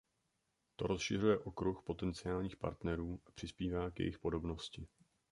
To 0.75 0.87
rozšiřuje 0.87 1.39
okruh 1.39 1.83
potenciálních 1.85 2.55
partnerů 2.57 3.19
a 3.25 3.31
přispívá 3.31 3.91
k 3.91 3.99
jejich 3.99 4.19
podobnosti. 4.19 4.87